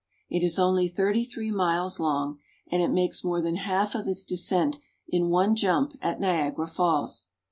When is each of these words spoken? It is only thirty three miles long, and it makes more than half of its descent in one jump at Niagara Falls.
It 0.31 0.41
is 0.43 0.57
only 0.57 0.87
thirty 0.87 1.23
three 1.23 1.51
miles 1.51 1.99
long, 1.99 2.39
and 2.71 2.81
it 2.81 2.87
makes 2.87 3.23
more 3.23 3.39
than 3.39 3.57
half 3.57 3.93
of 3.93 4.07
its 4.07 4.25
descent 4.25 4.79
in 5.07 5.29
one 5.29 5.55
jump 5.55 5.95
at 6.01 6.19
Niagara 6.19 6.65
Falls. 6.65 7.27